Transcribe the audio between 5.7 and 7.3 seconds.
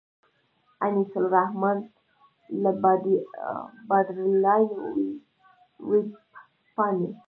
وېبپاڼې.